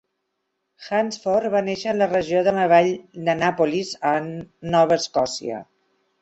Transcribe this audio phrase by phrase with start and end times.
[0.85, 2.89] Hansford va néixer a la regió de la vall
[3.29, 4.27] d'Annapolis en
[4.77, 5.63] Nova Escòcia.